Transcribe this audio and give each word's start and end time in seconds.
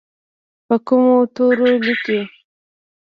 په 0.67 0.75
کومو 0.87 1.15
تورو 1.35 1.67
لیکي؟ 1.85 2.19